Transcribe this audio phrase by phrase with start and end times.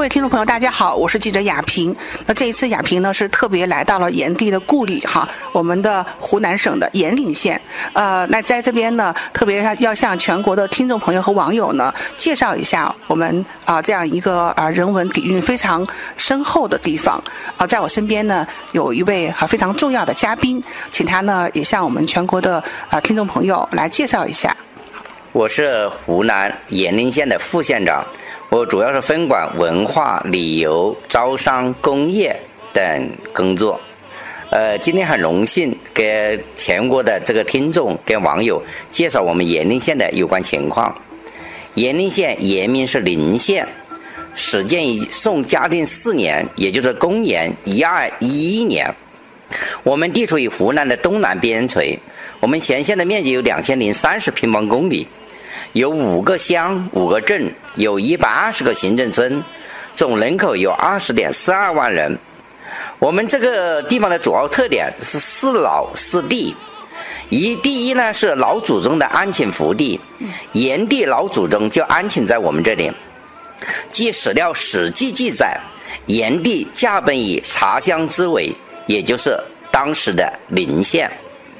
[0.00, 1.94] 各位听众朋友，大家好，我是记者亚平。
[2.24, 7.60] 那这一次亚平呢是特别来到了炎帝的故里哈，我们的湖南省的炎陵县。
[7.92, 15.86] 呃，那在这边呢，特别要向全国的听众朋友和网友呢介绍一下我们啊这样一个啊人文底蕴非常
[16.16, 17.22] 深厚的地方。
[17.58, 24.56] 啊，在我身边呢有一位啊非常重要的嘉宾，请他呢也向我们全国的啊听众朋友来介绍一下。
[25.32, 28.02] 我是湖南炎陵县的副县长。
[28.50, 32.36] 我主要是分管文化旅游、招商、工业
[32.72, 33.80] 等工作。
[34.50, 40.92] 呃，今天很荣幸给全国的这个听众跟网友介绍我们炎陵县的有关情况。
[41.74, 43.64] 炎陵县原名是陵县，
[44.34, 48.92] 始建于宋嘉定四年，也就是公元一二一一年。
[49.84, 51.96] 我们地处于湖南的东南边陲，
[52.40, 55.06] 我们全县的面积有两千零三十平方公里。
[55.72, 59.42] 有五个乡、五个镇，有一百二十个行政村，
[59.92, 62.18] 总人口有二十点四二万人。
[62.98, 66.54] 我们这个地方的主要特点是四老四地。
[67.28, 70.00] 一，第一呢是老祖宗的安寝福地，
[70.52, 72.90] 炎帝老祖宗就安寝在我们这里。
[73.92, 75.56] 据史料《史记》记载，
[76.06, 78.52] 炎帝驾崩于茶乡之尾，
[78.86, 79.38] 也就是
[79.70, 81.08] 当时的临县。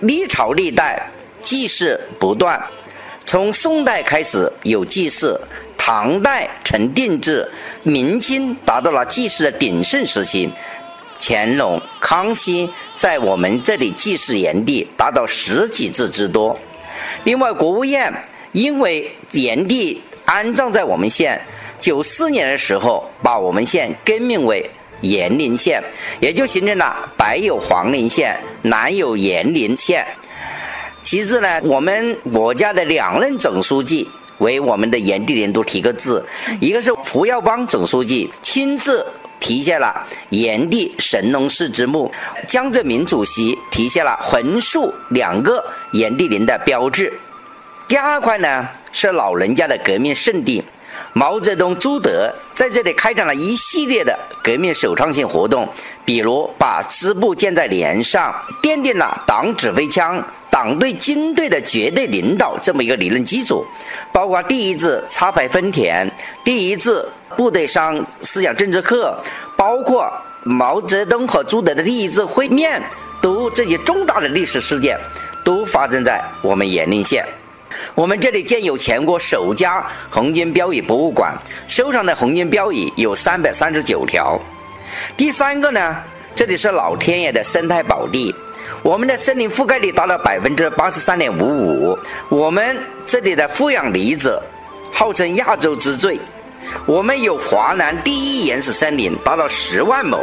[0.00, 1.10] 历朝历代
[1.42, 2.64] 祭祀不断。
[3.26, 5.38] 从宋代开始有祭祀，
[5.76, 7.46] 唐代成定制，
[7.82, 10.48] 明清达到了祭祀的鼎盛时期。
[11.18, 16.56] 乾隆、康熙在我们这里祭祀炎帝达到十几次之多。
[17.24, 18.12] 另外，国务院
[18.52, 21.40] 因为炎帝安葬在我们县，
[21.80, 25.82] 九四年的时候把我们县更名为炎陵县，
[26.20, 30.06] 也就形成了北有黄陵县，南有炎陵县。
[31.06, 36.26] 其次呢，我们国家的两任总书记为我们的炎帝陵都题个字，
[36.60, 39.06] 一个是胡耀邦总书记亲自
[39.38, 42.10] 题下了炎帝神农氏之墓，
[42.48, 47.16] 江泽民主席题下了横竖两个炎帝陵的标志。
[47.86, 50.60] 第二块呢是老人家的革命圣地，
[51.12, 55.68] 毛泽东、朱德在这里开展了一系列的革命首创性活动，
[56.04, 60.20] 比如把支部建在连上，奠定了党指挥枪。
[60.56, 63.62] 党对军队的绝对领导这么一个理论基础，
[64.10, 66.10] 包括第一次插排分田，
[66.42, 67.06] 第一次
[67.36, 69.22] 部队上思想政治课，
[69.54, 70.10] 包括
[70.44, 72.82] 毛泽东和朱德的第一次会面，
[73.20, 74.98] 都这些重大的历史事件
[75.44, 77.22] 都发生在我们炎陵县。
[77.94, 81.36] 我们这里建有全国首家红军标语博物馆，
[81.68, 84.40] 收藏的红军标语有三百三十九条。
[85.18, 85.98] 第三个呢，
[86.34, 88.34] 这里是老天爷的生态宝地。
[88.86, 91.98] 我们的森林覆盖率达到百分之八十三点五五，
[92.28, 94.40] 我们这里的负氧离子
[94.92, 96.16] 号称亚洲之最。
[96.86, 100.16] 我们有华南第一原始森林，达到十万亩。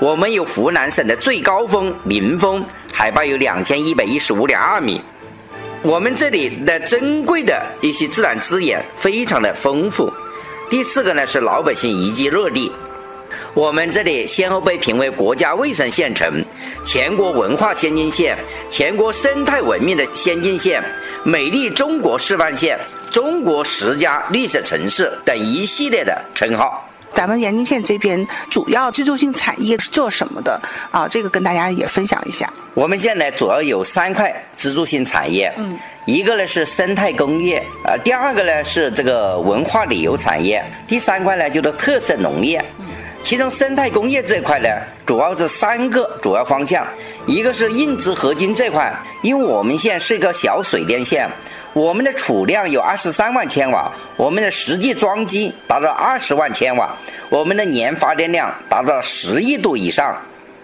[0.00, 5.00] 我们有湖南省的最高峰临峰，海拔有两千一百一十五点二米。
[5.80, 10.12] 我们这里的珍贵的一些自然资源非常的丰富。
[10.68, 12.70] 第四个呢是老百姓宜居乐地。
[13.54, 16.44] 我们这里先后被评为国家卫生县城、
[16.84, 18.36] 全国文化先进县、
[18.68, 20.82] 全国生态文明的先进县、
[21.24, 22.78] 美丽中国示范县、
[23.10, 26.86] 中国十佳绿色城市等一系列的称号。
[27.12, 30.60] 咱们延津县这边主要支柱性产业是做什么的
[30.92, 31.08] 啊？
[31.08, 32.50] 这个跟大家也分享一下。
[32.72, 35.76] 我们现在主要有三块支柱性产业，嗯，
[36.06, 42.64] 一个呢是生态工业，啊，第二个呢是这个文化旅游产业，第三块呢就是特色农业。
[43.22, 44.68] 其中生态工业这块呢，
[45.06, 46.86] 主要是三个主要方向，
[47.26, 48.92] 一个是硬质合金这块，
[49.22, 51.28] 因为我们县是一个小水电县，
[51.72, 56.96] 我们的储量有二十三万千瓦，我们的实际装机达到二十万千瓦，
[57.28, 60.16] 我们的年发电量达到十亿度以上，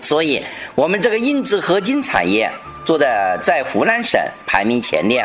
[0.00, 0.44] 所以
[0.74, 2.50] 我们这个硬质合金产业
[2.84, 5.24] 做的在湖南省排名前列。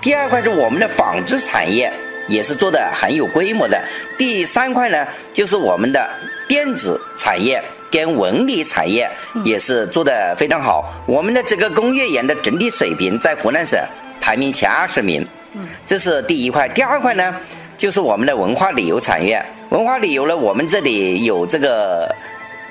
[0.00, 1.90] 第二块是我们的纺织产业。
[2.28, 3.80] 也是做的很有规模的。
[4.18, 6.08] 第三块呢，就是我们的
[6.48, 9.08] 电子产业跟文旅产业
[9.44, 10.92] 也是做的非常好。
[11.06, 13.78] 我们的这个工业园的整体水平在湖南省
[14.20, 15.26] 排名前二十名。
[15.54, 16.68] 嗯，这是第一块。
[16.68, 17.34] 第二块呢，
[17.78, 19.44] 就是我们的文化旅游产业。
[19.70, 22.14] 文化旅游呢，我们这里有这个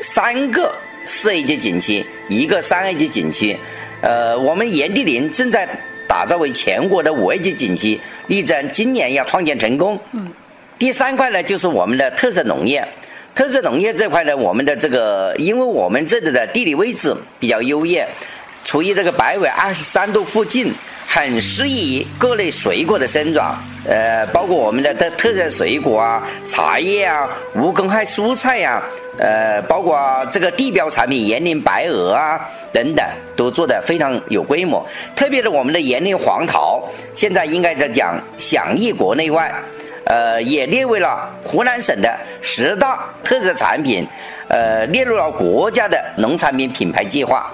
[0.01, 0.73] 三个
[1.05, 3.57] 四 A 级景区，一个三 A 级景区。
[4.01, 5.67] 呃，我们炎帝陵正在。
[6.07, 9.99] 打造为全国的五 A 级景区，力争今年要创建成功。
[10.11, 10.31] 嗯，
[10.77, 12.87] 第三块呢，就是我们的特色农业。
[13.33, 18.07] 特色农业这块呢，我们的这个，因为我们这里的地理位置比较优越，
[18.63, 20.73] 处于这个北纬二十三度附近，
[21.15, 23.57] 很适宜各类水果的生长，
[23.87, 28.83] 呃，包括我们的特特色水果啊、茶叶啊、无公害蔬菜呀，
[29.17, 29.97] 呃，包括
[30.29, 32.37] 这个地标产品延陵白鹅啊
[32.73, 34.85] 等等，都做得非常有规模。
[35.15, 36.83] 特别是我们的延陵黄桃，
[37.13, 39.49] 现在应该在讲享誉国内外，
[40.07, 44.05] 呃，也列为了湖南省的十大特色产品，
[44.49, 47.49] 呃，列入了国家的农产品品牌计划。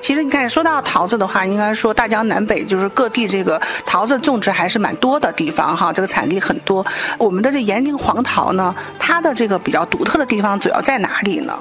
[0.00, 6.84] 其实你看，说到桃子的话，应该说大江南北就是各地这个桃子种植还是蛮多的地方哈，这个产地很多。
[7.16, 11.58] 我们的这延陵黄桃呢，它的这个比较独特的地方主要在哪里呢？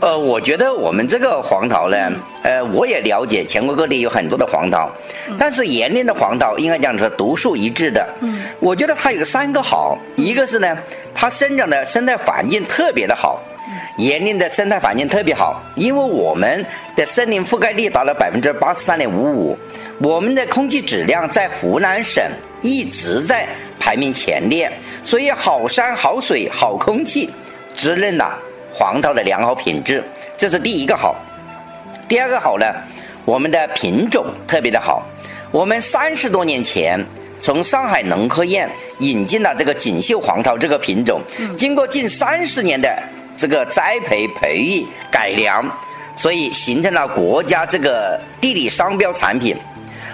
[0.00, 2.10] 呃，我觉得我们这个黄桃呢，
[2.42, 4.90] 呃，我也了解，全国各地有很多的黄桃，
[5.38, 8.08] 但是延陵的黄桃应该讲是独树一帜的。
[8.20, 10.74] 嗯，我觉得它有三个好，一个是呢，
[11.14, 13.42] 它生长的生态环境特别的好。
[14.00, 16.64] 延陵的生态环境特别好，因为我们
[16.96, 19.58] 的森林覆盖率达到百分之八十三点五五，
[19.98, 22.24] 我们的空气质量在湖南省
[22.62, 23.46] 一直在
[23.78, 24.72] 排名前列，
[25.04, 27.28] 所以好山好水好空气，
[27.74, 28.38] 滋润了
[28.72, 30.02] 黄桃的良好品质，
[30.38, 31.14] 这是第一个好。
[32.08, 32.64] 第二个好呢，
[33.26, 35.06] 我们的品种特别的好，
[35.50, 36.98] 我们三十多年前
[37.38, 38.66] 从上海农科院
[39.00, 41.20] 引进了这个锦绣黄桃这个品种，
[41.58, 42.88] 经过近三十年的。
[43.40, 45.64] 这个栽培、培育、改良，
[46.14, 49.56] 所以形成了国家这个地理商标产品，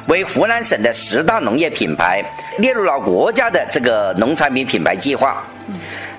[0.07, 2.25] 为湖南省的十大农业品牌，
[2.59, 5.43] 列入了国家的这个农产品品牌计划。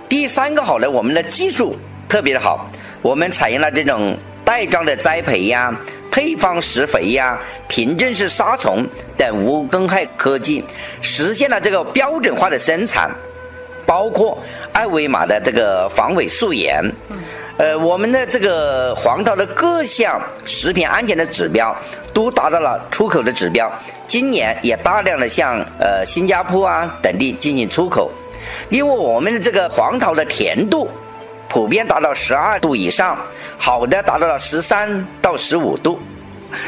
[0.10, 1.78] 第三个好呢，我们的技术
[2.10, 2.68] 特别的好，
[3.02, 4.14] 我们采用了这种
[4.44, 5.74] 袋装的栽培呀、
[6.12, 7.40] 配方施肥呀、
[7.70, 10.62] 凭证式杀虫等无公害科技，
[11.00, 13.10] 实现了这个标准化的生产。
[13.88, 14.38] 包括
[14.74, 16.84] 二维码的这个防伪溯源，
[17.58, 21.76] 呃，我们的这个黄桃的各项食品安全的指标
[22.14, 23.72] 都达到了出口的指标。
[24.06, 28.12] 今年也大量的向呃新加坡啊等地进行出口。
[28.70, 30.90] 另外，我们的这个黄桃的甜度
[31.48, 33.18] 普遍达到十二度以上，
[33.58, 35.98] 好的达到了十三到十五度。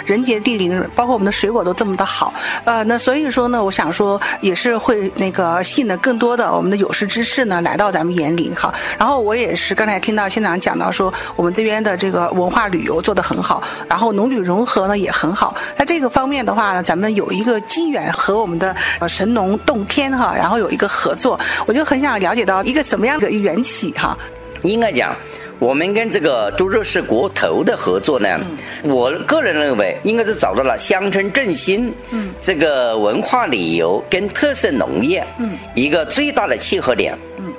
[0.05, 2.33] 人杰地灵，包括我们的水果都这么的好，
[2.65, 8.73] 呃，那所以说呢，我想说也是会那个吸引的更多的我们的有识之士呢来到咱们延陵哈。
[8.97, 15.55] 然后我也是刚才听到县长讲到说，我们这边的这个文化旅游做得很好，然后农旅融合呢也很好。
[15.77, 18.75] 在这个方面的话呢，咱们有一个机缘和我们的
[19.07, 24.17] 神农洞天哈，然后有一个合作，我就很想了解到一个什么样的缘起哈。
[24.63, 25.15] 应该讲。
[25.59, 28.39] 我们跟这个株洲市国投的合作呢，
[28.83, 37.17] 我个人认为应该是找到了乡村振兴、嗯这个文化旅游跟特色农业嗯一个最大的契合点。
[37.37, 37.53] 嗯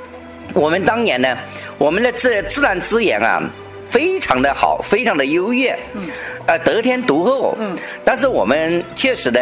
[0.55, 1.37] 我们当年呢，
[1.79, 3.43] 我们的自自然资源啊
[3.91, 6.03] 非常的好，非常的优越，嗯
[6.47, 7.55] 呃得天独厚。
[7.61, 9.41] 嗯但是我们确实呢。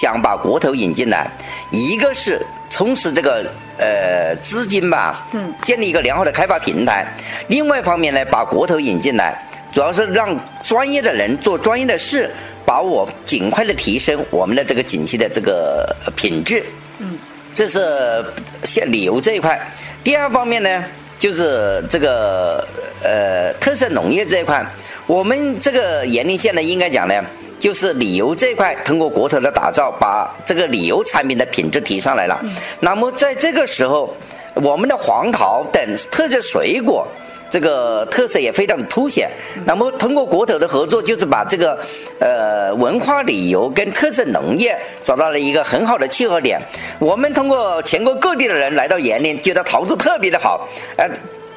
[0.00, 1.30] 想把国投引进来，
[1.70, 2.40] 一个是
[2.82, 3.48] 充实这个
[3.78, 7.06] 呃资金吧，嗯，建立一个良好的开发平台；
[7.46, 9.40] 另外一方面呢，把国投引进来，
[9.72, 12.28] 主要是让专业的人做专业的事，
[12.66, 16.64] 把我尽快的提升我们的这个景区的这个品质。
[16.98, 17.16] 嗯，
[17.54, 18.24] 这是
[18.64, 19.56] 像旅游这一块。
[20.02, 20.84] 第二方面呢，
[21.20, 22.66] 就是这个
[23.04, 24.66] 呃特色农业这一块，
[25.06, 27.14] 我们这个延陵县呢，应该讲呢。
[27.62, 32.36] 就是旅游这块，通过国投的打造，把这个旅游产品的品质提上来了。
[32.80, 34.12] 那么在这个时候，
[34.54, 37.06] 我们的黄桃等特色水果，
[37.48, 39.30] 这个特色也非常的凸显。
[39.64, 41.78] 那么通过国投的合作，就是把这个
[42.18, 46.60] 呃文化旅游跟特色农业找到了一个很好的契合点。
[46.98, 50.66] 我们通过全国各地的人来到延陵，觉得桃子特别的好，
[50.96, 51.08] 呃，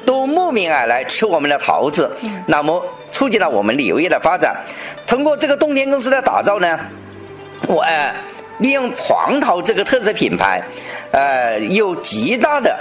[0.04, 2.08] 都慕名而来吃我们的桃子。
[2.46, 4.54] 那么促进了我们旅游业的发展。
[5.06, 6.78] 通过这个洞天公司的打造呢，
[7.68, 8.14] 我呃
[8.58, 10.62] 利用黄桃这个特色品牌，
[11.12, 12.76] 呃，有极大的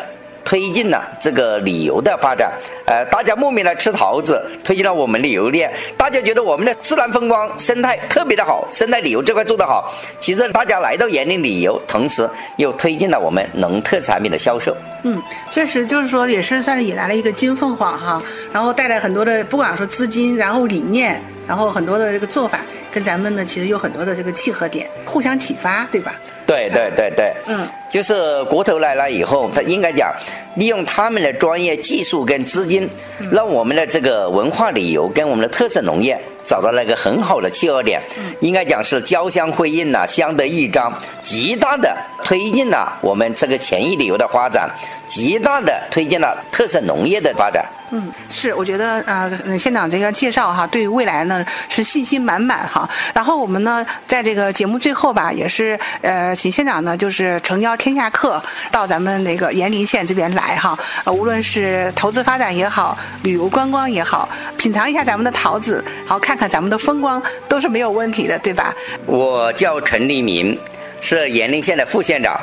[0.46, 2.54] 推进了这个旅游的发展。
[2.86, 5.70] 呃，大家慕名来吃桃子，推进了我们旅游业。
[5.98, 9.92] 大家觉得我们的自然风光、生态特别的好，生态旅游这块做得好。
[10.20, 14.78] 其实大家来到延宁旅游，同时又推进了我们农特产品的销售。
[15.04, 15.22] 嗯，
[15.52, 18.22] 确实就是说，也是算是引来了一个金凤凰哈，
[18.54, 21.20] 然后带来很多的，不管说资金，然后理念。
[21.48, 22.60] 然后很多的这个做法
[22.92, 26.16] 跟咱们呢，其实有很多的这个契合点，互相启发，对吧？
[26.56, 30.14] 对对对对，嗯，就是国投来了以后，他应该讲，
[30.56, 32.90] 利用他们的专业技术跟资金，
[33.32, 38.02] 让我们的这个文化旅游跟我们的特色农业找到了一个很好的契合点，
[38.40, 40.94] 应该讲是交相辉映呐，相得益彰，
[41.24, 44.70] 极大的推进了我们这个前沿旅游的发展，
[45.08, 47.66] 极大的推进了特色农业的发展。
[47.92, 52.90] 嗯，是，我觉得呃，县长这个介绍哈，对未来呢是信心满满哈。
[53.14, 60.78] 然后我们呢，在这个节目最后吧，也是呃，请县长呢就是诚邀天下客到咱们那个延陵县这边来哈。
[61.04, 64.28] 呃，无论是投资发展也好，旅游观光也好，
[64.58, 68.74] 品尝一下咱们的桃子，然后看看咱们的风光，都是没有问题的，对吧？
[69.06, 70.58] 我叫陈立明，
[71.02, 72.40] 是延陵县的副县长，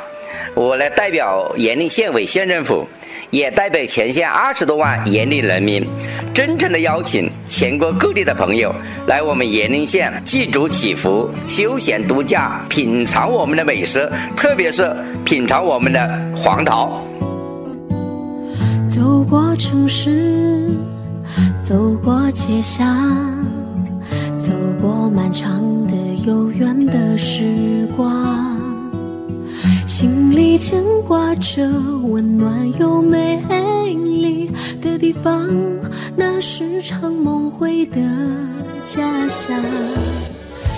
[0.53, 2.87] 我来代表延陵县委县政府。
[3.33, 5.83] 也代表全县二十多万延陵人民，
[6.35, 8.71] 真诚的邀请全国各地的朋友
[9.07, 17.01] 来我们延陵县祭祖祈福、休闲度假、品尝我们的美食，特别是品尝我们的黄桃。
[18.87, 20.69] 走过城市，
[21.63, 22.85] 走过街巷，
[24.37, 25.95] 走过漫长的
[26.27, 27.43] 悠远的时
[30.63, 31.61] 牵挂着
[32.03, 33.37] 温暖又美
[33.95, 34.49] 丽
[34.81, 35.49] 的地方，
[36.15, 37.99] 那是场梦回的
[38.85, 39.61] 家乡。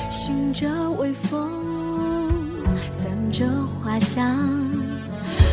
[0.10, 1.52] 寻着微风，
[2.92, 4.36] 散着花香。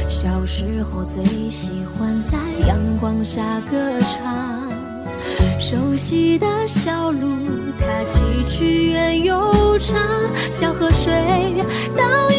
[0.09, 4.67] 小时候最喜欢在阳光下歌唱，
[5.61, 7.29] 熟悉的小路，
[7.79, 10.01] 它崎岖远又长，
[10.51, 11.12] 小河水
[11.95, 12.32] 倒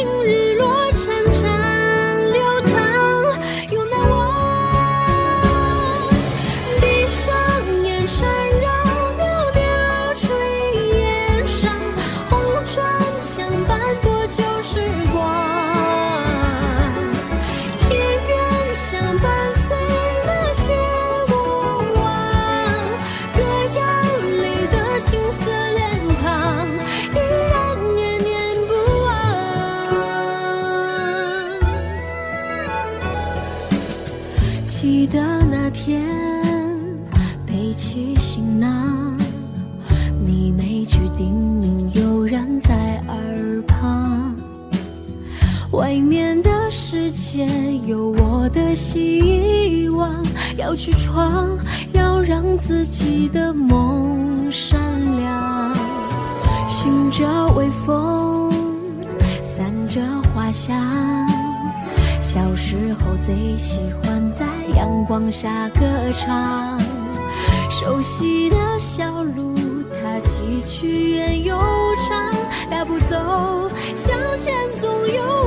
[49.94, 50.24] 望
[50.58, 51.50] 要去闯，
[51.94, 54.80] 要让自己的梦闪
[55.18, 55.74] 亮。
[56.68, 58.52] 寻着微风，
[59.44, 60.02] 散着
[60.34, 60.76] 花香。
[62.22, 64.46] 小时候最喜欢在
[64.76, 65.82] 阳光下歌
[66.18, 66.80] 唱。
[67.70, 69.56] 熟悉的小路，
[70.02, 71.56] 它崎岖远又
[72.08, 72.34] 长，
[72.70, 75.43] 大步走向前，总有。